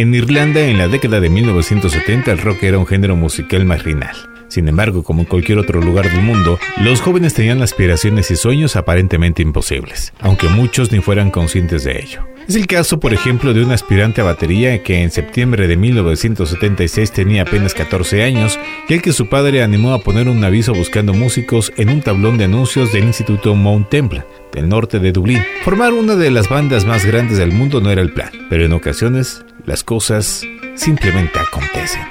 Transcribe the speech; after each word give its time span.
En 0.00 0.14
Irlanda, 0.14 0.62
en 0.62 0.78
la 0.78 0.88
década 0.88 1.20
de 1.20 1.28
1970, 1.28 2.32
el 2.32 2.38
rock 2.38 2.62
era 2.62 2.78
un 2.78 2.86
género 2.86 3.16
musical 3.16 3.66
marginal. 3.66 4.16
Sin 4.48 4.66
embargo, 4.66 5.02
como 5.02 5.20
en 5.20 5.26
cualquier 5.26 5.58
otro 5.58 5.82
lugar 5.82 6.10
del 6.10 6.22
mundo, 6.22 6.58
los 6.78 7.02
jóvenes 7.02 7.34
tenían 7.34 7.60
aspiraciones 7.60 8.30
y 8.30 8.36
sueños 8.36 8.76
aparentemente 8.76 9.42
imposibles, 9.42 10.14
aunque 10.20 10.48
muchos 10.48 10.90
ni 10.90 11.00
fueran 11.00 11.30
conscientes 11.30 11.84
de 11.84 12.00
ello. 12.00 12.26
Es 12.48 12.56
el 12.56 12.66
caso, 12.66 12.98
por 12.98 13.12
ejemplo, 13.12 13.52
de 13.52 13.62
un 13.62 13.72
aspirante 13.72 14.22
a 14.22 14.24
batería 14.24 14.82
que 14.82 15.02
en 15.02 15.10
septiembre 15.10 15.68
de 15.68 15.76
1976 15.76 17.12
tenía 17.12 17.42
apenas 17.42 17.74
14 17.74 18.22
años 18.22 18.58
y 18.88 18.94
el 18.94 19.02
que 19.02 19.12
su 19.12 19.28
padre 19.28 19.62
animó 19.62 19.92
a 19.92 20.00
poner 20.00 20.30
un 20.30 20.42
aviso 20.42 20.72
buscando 20.72 21.12
músicos 21.12 21.74
en 21.76 21.90
un 21.90 22.00
tablón 22.00 22.38
de 22.38 22.44
anuncios 22.44 22.90
del 22.90 23.04
Instituto 23.04 23.54
Mount 23.54 23.90
Temple, 23.90 24.24
del 24.54 24.66
norte 24.66 24.98
de 24.98 25.12
Dublín. 25.12 25.42
Formar 25.62 25.92
una 25.92 26.16
de 26.16 26.30
las 26.30 26.48
bandas 26.48 26.86
más 26.86 27.04
grandes 27.04 27.36
del 27.36 27.52
mundo 27.52 27.82
no 27.82 27.90
era 27.90 28.00
el 28.00 28.14
plan, 28.14 28.30
pero 28.48 28.64
en 28.64 28.72
ocasiones 28.72 29.44
las 29.66 29.84
cosas 29.84 30.42
simplemente 30.74 31.38
acontecen. 31.38 32.02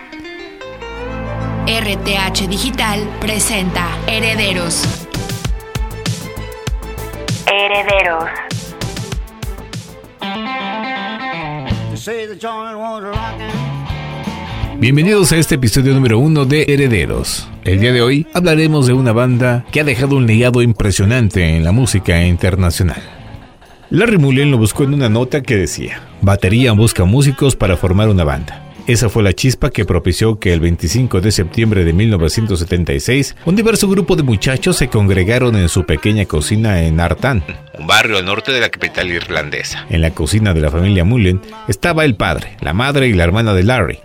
RTH 1.67 2.48
Digital 2.48 3.07
presenta 3.20 3.88
Herederos. 4.07 4.84
Herederos. 7.45 8.26
Bienvenidos 14.77 15.31
a 15.31 15.38
este 15.38 15.55
episodio 15.55 15.93
número 15.93 16.20
uno 16.20 16.45
de 16.45 16.63
Herederos. 16.68 17.48
El 17.63 17.81
día 17.81 17.91
de 17.91 18.02
hoy 18.02 18.26
hablaremos 18.34 18.88
de 18.88 18.93
una 18.93 19.12
banda 19.12 19.66
que 19.71 19.81
ha 19.81 19.84
dejado 19.84 20.16
un 20.16 20.26
legado 20.26 20.62
impresionante 20.62 21.57
en 21.57 21.63
la 21.63 21.71
música 21.71 22.23
internacional. 22.23 23.19
Larry 23.91 24.20
Mullen 24.20 24.52
lo 24.52 24.59
buscó 24.59 24.84
en 24.84 24.93
una 24.93 25.09
nota 25.09 25.41
que 25.41 25.55
decía, 25.55 26.03
Batería 26.21 26.73
busca 26.73 27.05
músicos 27.05 27.55
para 27.55 27.75
formar 27.75 28.07
una 28.09 28.23
banda. 28.23 28.63
Esa 28.85 29.09
fue 29.09 29.23
la 29.23 29.34
chispa 29.34 29.71
que 29.71 29.84
propició 29.84 30.40
que 30.40 30.54
el 30.54 30.59
25 30.59 31.21
de 31.21 31.31
septiembre 31.31 31.84
de 31.84 31.93
1976 31.93 33.35
un 33.46 33.55
diverso 33.55 33.90
grupo 33.90 34.15
de 34.15 34.21
muchachos 34.21 34.77
se 34.77 34.90
congregaron 34.90 35.55
en 35.55 35.70
su 35.70 35.85
pequeña 35.85 36.26
cocina 36.26 36.84
en 36.84 36.99
Artan, 36.99 37.43
un 37.79 37.87
barrio 37.87 38.20
al 38.20 38.26
norte 38.26 38.51
de 38.51 38.59
la 38.59 38.70
capital 38.70 39.09
irlandesa. 39.09 39.87
En 39.90 40.01
la 40.01 40.12
cocina 40.12 40.53
de 40.53 40.62
la 40.62 40.70
familia 40.70 41.03
Mullen 41.03 41.41
estaba 41.68 42.05
el 42.05 42.15
padre, 42.15 42.57
la 42.62 42.74
madre 42.74 43.07
y 43.07 43.13
la 43.13 43.24
hermana 43.24 43.55
de 43.55 43.63
Larry. 43.63 43.99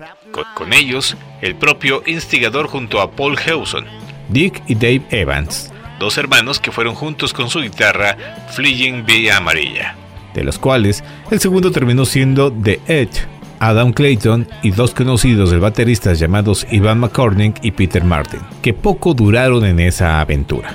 Con, 0.55 0.73
ellos, 0.73 1.15
el 1.43 1.57
propio 1.57 2.03
instigador 2.07 2.69
junto 2.69 3.03
a 3.03 3.11
Paul 3.11 3.37
Hewson, 3.39 3.85
Dick 4.31 4.63
y 4.67 4.77
Dave 4.77 5.03
Evans, 5.11 5.74
dos 5.99 6.19
hermanos 6.19 6.61
que 6.61 6.73
fueron 6.73 6.95
juntos 6.95 7.33
con 7.33 7.51
su 7.51 7.61
guitarra 7.61 8.17
Fleeing 8.55 9.05
Vía 9.05 9.37
Amarilla, 9.39 9.97
de 10.35 10.45
los 10.45 10.59
cuales 10.59 11.05
el 11.31 11.41
segundo 11.41 11.71
terminó 11.71 12.05
siendo 12.05 12.53
The 12.53 12.81
Edge, 12.87 13.27
Adam 13.61 13.93
Clayton 13.93 14.49
y 14.63 14.71
dos 14.71 14.93
conocidos 14.93 15.51
del 15.51 15.61
bateristas 15.61 16.19
llamados 16.19 16.67
Ivan 16.71 17.01
McCormick 17.01 17.65
y 17.65 17.71
Peter 17.71 18.05
Martin, 18.05 18.41
que 18.63 18.75
poco 18.75 19.15
duraron 19.15 19.65
en 19.65 19.81
esa 19.81 20.21
aventura. 20.21 20.75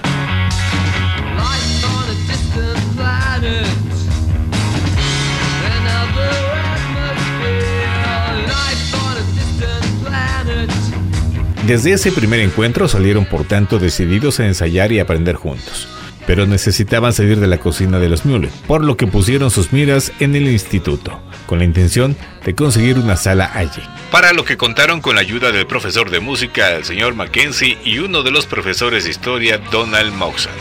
Desde 11.69 11.93
ese 11.93 12.11
primer 12.11 12.39
encuentro 12.39 12.87
salieron 12.87 13.25
por 13.25 13.43
tanto 13.43 13.77
decididos 13.77 14.39
a 14.39 14.47
ensayar 14.47 14.91
y 14.91 14.97
aprender 14.99 15.35
juntos 15.35 15.87
pero 16.25 16.45
necesitaban 16.45 17.11
salir 17.11 17.39
de 17.39 17.47
la 17.47 17.57
cocina 17.57 17.97
de 17.97 18.07
los 18.07 18.23
Mules, 18.23 18.51
por 18.67 18.83
lo 18.83 18.97
que 18.97 19.07
pusieron 19.07 19.49
sus 19.49 19.73
miras 19.73 20.11
en 20.19 20.35
el 20.35 20.47
instituto, 20.47 21.19
con 21.47 21.57
la 21.57 21.65
intención 21.65 22.15
de 22.45 22.53
conseguir 22.53 22.99
una 22.99 23.17
sala 23.17 23.49
allí. 23.55 23.81
Para 24.11 24.31
lo 24.33 24.43
que 24.43 24.55
contaron 24.55 25.01
con 25.01 25.15
la 25.15 25.21
ayuda 25.21 25.51
del 25.51 25.65
profesor 25.65 26.11
de 26.11 26.19
música, 26.19 26.75
el 26.75 26.85
señor 26.85 27.15
Mackenzie, 27.15 27.79
y 27.83 27.97
uno 27.97 28.21
de 28.21 28.29
los 28.29 28.45
profesores 28.45 29.05
de 29.05 29.09
historia, 29.09 29.59
Donald 29.71 30.13
Moxon. 30.13 30.53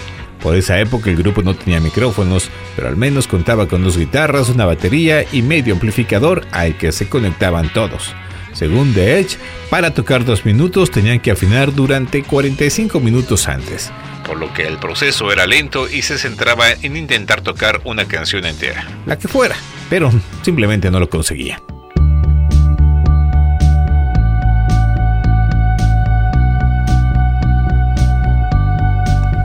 Por 0.43 0.57
esa 0.57 0.81
época 0.81 1.11
el 1.11 1.17
grupo 1.17 1.43
no 1.43 1.55
tenía 1.55 1.81
micrófonos, 1.81 2.49
pero 2.75 2.89
al 2.89 2.97
menos 2.97 3.27
contaba 3.27 3.69
con 3.69 3.85
dos 3.85 3.99
guitarras, 3.99 4.49
una 4.49 4.65
batería 4.65 5.27
y 5.33 5.43
medio 5.43 5.75
amplificador 5.75 6.47
al 6.51 6.79
que 6.79 6.93
se 6.93 7.11
conectaban 7.11 7.71
todos. 7.75 8.15
Según 8.59 8.93
The 8.93 9.21
Edge, 9.21 9.37
para 9.71 9.95
tocar 9.95 10.25
dos 10.25 10.45
minutos 10.45 10.91
tenían 10.91 11.21
que 11.21 11.31
afinar 11.31 11.73
durante 11.73 12.25
45 12.25 12.99
minutos 12.99 13.47
antes. 13.47 13.93
Por 14.27 14.37
lo 14.37 14.53
que 14.53 14.67
el 14.67 14.79
proceso 14.79 15.31
era 15.31 15.47
lento 15.47 15.89
y 15.89 16.03
se 16.03 16.19
centraba 16.19 16.73
en 16.73 16.97
intentar 16.97 17.41
tocar 17.41 17.81
una 17.85 18.07
canción 18.07 18.45
entera, 18.45 18.85
la 19.07 19.17
que 19.17 19.29
fuera, 19.29 19.55
pero 19.89 20.11
simplemente 20.43 20.91
no 20.91 20.99
lo 20.99 21.09
conseguía. 21.09 21.63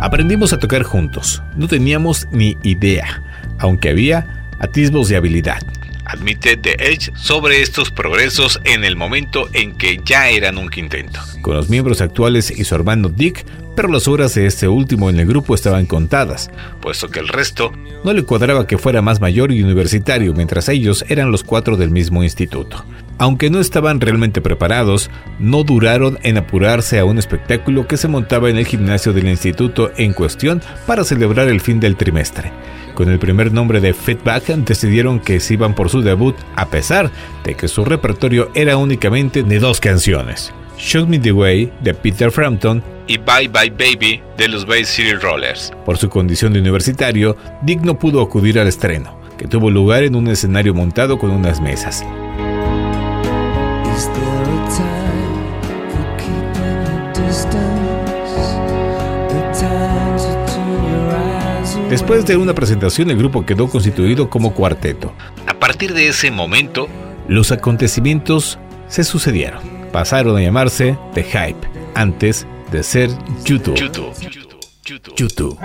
Aprendimos 0.02 0.53
a 0.53 0.57
tocar 0.57 0.81
juntos, 0.81 1.44
no 1.56 1.68
teníamos 1.68 2.28
ni 2.31 2.57
idea, 2.63 3.22
aunque 3.59 3.90
había 3.90 4.47
atisbos 4.59 5.07
de 5.07 5.18
habilidad 5.18 5.62
admite 6.06 6.58
The 6.58 6.75
Edge 6.80 7.12
sobre 7.16 7.62
estos 7.62 7.91
progresos 7.91 8.59
en 8.64 8.84
el 8.84 8.96
momento 8.96 9.50
en 9.53 9.74
que 9.74 10.00
ya 10.03 10.30
eran 10.30 10.58
un 10.58 10.69
quinteto. 10.69 11.19
Con 11.41 11.56
los 11.56 11.69
miembros 11.69 12.02
actuales 12.02 12.52
y 12.52 12.64
su 12.64 12.75
hermano 12.75 13.09
Dick, 13.09 13.46
pero 13.75 13.89
las 13.89 14.07
horas 14.07 14.35
de 14.35 14.45
este 14.45 14.67
último 14.67 15.09
en 15.09 15.19
el 15.19 15.28
grupo 15.28 15.56
estaban 15.56 15.85
contadas, 15.85 16.50
puesto 16.81 17.09
que 17.09 17.19
el 17.19 17.28
resto 17.28 17.72
no 18.03 18.13
le 18.13 18.23
cuadraba 18.23 18.67
que 18.67 18.78
fuera 18.78 19.01
más 19.01 19.22
mayor 19.22 19.51
y 19.51 19.63
universitario, 19.63 20.34
mientras 20.34 20.69
ellos 20.69 21.06
eran 21.07 21.31
los 21.31 21.44
cuatro 21.44 21.78
del 21.78 21.89
mismo 21.89 22.23
instituto. 22.23 22.84
Aunque 23.17 23.50
no 23.50 23.59
estaban 23.59 24.01
realmente 24.01 24.41
preparados, 24.41 25.09
no 25.39 25.63
duraron 25.63 26.19
en 26.23 26.38
apurarse 26.38 27.00
a 27.00 27.06
un 27.06 27.17
espectáculo 27.17 27.88
que 27.88 27.97
se 27.97 28.07
montaba 28.07 28.50
en 28.50 28.57
el 28.57 28.66
gimnasio 28.66 29.13
del 29.13 29.29
instituto 29.29 29.91
en 29.97 30.13
cuestión 30.13 30.61
para 30.85 31.03
celebrar 31.03 31.47
el 31.47 31.61
fin 31.61 31.79
del 31.79 31.95
trimestre. 31.95 32.51
Con 32.95 33.09
el 33.09 33.19
primer 33.19 33.51
nombre 33.51 33.81
de 33.81 33.94
Feedback 33.94 34.45
decidieron 34.47 35.19
que 35.19 35.40
se 35.40 35.53
iban 35.53 35.73
por 35.73 35.90
su 35.90 36.01
debut 36.01 36.35
a 36.55 36.67
pesar 36.67 37.11
de 37.44 37.55
que 37.55 37.67
su 37.67 37.85
repertorio 37.85 38.51
era 38.53 38.78
únicamente 38.78 39.44
de 39.44 39.59
dos 39.59 39.79
canciones. 39.79 40.51
Show 40.78 41.07
Me 41.07 41.19
the 41.19 41.31
Way 41.31 41.72
de 41.81 41.94
Peter 41.94 42.31
Frampton 42.31 42.84
y 43.08 43.18
Bye 43.18 43.47
Bye 43.47 43.72
Baby 43.72 44.22
de 44.38 44.47
los 44.47 44.66
Bay 44.66 44.86
City 44.86 45.14
Rollers. 45.14 45.72
Por 45.86 45.97
su 45.97 46.09
condición 46.09 46.53
de 46.53 46.59
universitario, 46.59 47.36
Dick 47.62 47.81
no 47.81 48.00
pudo 48.00 48.22
acudir 48.22 48.59
al 48.59 48.68
estreno, 48.68 49.19
que 49.38 49.47
tuvo 49.47 49.69
lugar 49.69 50.03
en 50.03 50.16
un 50.16 50.28
escenario 50.28 50.74
montado 50.74 51.18
con 51.18 51.31
unas 51.31 51.62
mesas. 51.62 52.06
Después 61.90 62.25
de 62.25 62.38
una 62.38 62.56
presentación, 62.56 63.12
el 63.12 63.18
grupo 63.18 63.46
quedó 63.46 63.70
constituido 63.70 64.28
como 64.28 64.56
cuarteto. 64.56 65.14
A 65.46 65.53
partir 65.53 65.94
de 65.94 66.08
ese 66.08 66.31
momento, 66.31 66.88
los 67.28 67.52
acontecimientos 67.52 68.58
se 68.88 69.03
sucedieron. 69.03 69.62
Pasaron 69.91 70.35
a 70.35 70.41
llamarse 70.41 70.97
The 71.14 71.24
Hype, 71.24 71.68
antes 71.94 72.47
de 72.73 72.81
ser 72.81 73.11
YouTube. 73.45 73.75
YouTube. 75.16 75.57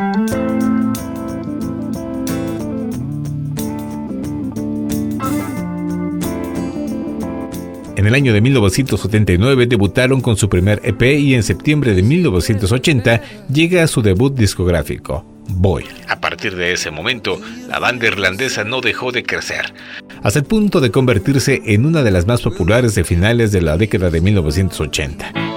En 7.97 8.07
el 8.07 8.15
año 8.15 8.35
de 8.35 8.43
1979 8.43 9.67
debutaron 9.67 10.21
con 10.21 10.37
su 10.37 10.51
primer 10.51 10.83
EP 10.85 11.03
y 11.19 11.35
en 11.35 11.43
septiembre 11.43 11.95
de 11.95 12.03
1980 12.03 13.23
llega 13.51 13.83
a 13.83 13.87
su 13.87 14.03
debut 14.03 14.37
discográfico, 14.37 15.25
Boy. 15.49 15.87
A 16.09 16.21
partir 16.21 16.57
de 16.57 16.75
ese 16.75 16.91
momento, 16.91 17.41
la 17.69 17.79
banda 17.79 18.07
irlandesa 18.07 18.65
no 18.65 18.83
dejó 18.83 19.13
de 19.13 19.23
crecer, 19.23 19.73
hasta 20.23 20.41
el 20.41 20.45
punto 20.45 20.83
de 20.83 20.91
convertirse 20.91 21.63
en 21.65 21.87
una 21.87 22.03
de 22.03 22.11
las 22.11 22.27
más 22.27 22.43
populares 22.43 22.95
de 22.95 23.05
finales 23.05 23.51
de 23.51 23.63
la 23.63 23.79
década 23.79 24.11
de 24.11 24.21
1980. 24.21 25.48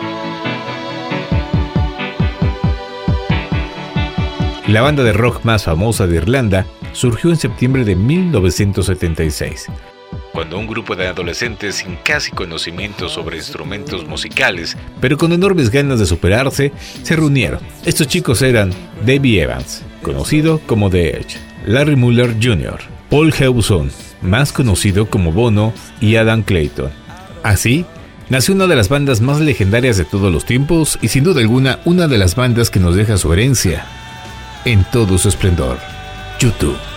La 4.72 4.80
banda 4.80 5.04
de 5.04 5.12
rock 5.12 5.44
más 5.44 5.66
famosa 5.66 6.08
de 6.08 6.16
Irlanda 6.16 6.66
surgió 6.94 7.30
en 7.30 7.36
septiembre 7.36 7.84
de 7.84 7.94
1976 7.98 9.68
cuando 10.32 10.58
un 10.58 10.66
grupo 10.66 10.96
de 10.96 11.08
adolescentes 11.08 11.76
sin 11.76 11.98
casi 11.98 12.32
conocimiento 12.32 13.10
sobre 13.10 13.36
instrumentos 13.36 14.08
musicales, 14.08 14.78
pero 15.02 15.18
con 15.18 15.34
enormes 15.34 15.70
ganas 15.70 16.00
de 16.00 16.06
superarse, 16.06 16.72
se 17.04 17.18
reunieron. 17.18 17.60
Estos 17.86 18.08
chicos 18.08 18.42
eran 18.42 18.72
Debbie 19.06 19.42
Evans, 19.42 19.84
conocido 20.02 20.60
como 20.60 20.90
The 20.90 21.18
Edge, 21.18 21.36
Larry 21.66 21.98
Muller 21.98 22.38
Jr., 22.42 22.80
Paul 23.10 23.34
Hewson, 23.34 23.92
más 24.22 24.54
conocido 24.54 25.10
como 25.10 25.34
Bono, 25.34 25.74
y 26.00 26.16
Adam 26.16 26.44
Clayton. 26.44 26.92
Así, 27.44 27.86
nació 28.30 28.56
una 28.56 28.68
de 28.68 28.78
las 28.78 28.88
bandas 28.88 29.20
más 29.20 29.42
legendarias 29.42 29.98
de 29.98 30.06
todos 30.06 30.32
los 30.32 30.46
tiempos 30.46 30.98
y 31.02 31.10
sin 31.10 31.26
duda 31.26 31.42
alguna 31.42 31.80
una 31.84 32.08
de 32.08 32.18
las 32.18 32.36
bandas 32.36 32.70
que 32.70 32.80
nos 32.80 32.96
deja 32.96 33.18
su 33.18 33.34
herencia 33.34 33.86
en 34.66 34.84
todo 34.86 35.18
su 35.18 35.30
esplendor, 35.30 35.80
YouTube. 36.40 36.91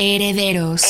Herederos. 0.00 0.82